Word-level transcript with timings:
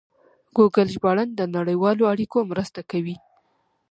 ګوګل 0.55 0.87
ژباړن 0.95 1.29
د 1.35 1.41
نړیوالو 1.55 2.03
اړیکو 2.13 2.37
مرسته 2.51 2.79
کوي. 2.91 3.15